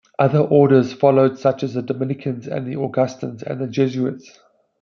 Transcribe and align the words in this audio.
Other 0.17 0.39
orders 0.39 0.93
followed 0.93 1.37
such 1.37 1.61
as 1.61 1.75
the 1.75 1.83
Dominicans, 1.83 2.45
the 2.45 2.75
Augustinians 2.75 3.43
and 3.43 3.61
the 3.61 3.67
Jesuits. 3.67 4.39